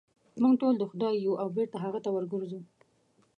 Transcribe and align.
موږ 0.41 0.53
ټول 0.61 0.73
د 0.77 0.83
خدای 0.91 1.13
یو 1.25 1.33
او 1.41 1.47
بېرته 1.55 1.77
هغه 1.85 1.99
ته 2.05 2.09
ورګرځو. 2.13 2.59